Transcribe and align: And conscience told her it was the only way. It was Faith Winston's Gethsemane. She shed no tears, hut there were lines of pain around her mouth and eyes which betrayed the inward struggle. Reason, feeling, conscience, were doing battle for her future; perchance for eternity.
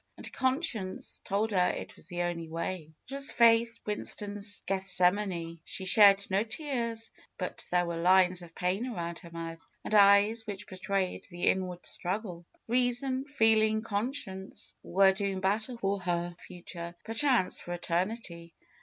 And 0.17 0.33
conscience 0.33 1.21
told 1.25 1.51
her 1.51 1.67
it 1.69 1.95
was 1.95 2.07
the 2.07 2.23
only 2.23 2.49
way. 2.49 2.89
It 3.07 3.13
was 3.13 3.31
Faith 3.31 3.77
Winston's 3.85 4.63
Gethsemane. 4.65 5.59
She 5.63 5.85
shed 5.85 6.25
no 6.31 6.41
tears, 6.43 7.11
hut 7.39 7.63
there 7.69 7.85
were 7.85 7.97
lines 7.97 8.41
of 8.41 8.55
pain 8.55 8.87
around 8.87 9.19
her 9.19 9.29
mouth 9.29 9.59
and 9.85 9.93
eyes 9.93 10.47
which 10.47 10.65
betrayed 10.65 11.27
the 11.29 11.43
inward 11.45 11.85
struggle. 11.85 12.47
Reason, 12.67 13.25
feeling, 13.25 13.83
conscience, 13.83 14.73
were 14.81 15.11
doing 15.13 15.39
battle 15.39 15.77
for 15.77 15.99
her 15.99 16.35
future; 16.47 16.95
perchance 17.05 17.59
for 17.59 17.71
eternity. 17.71 18.55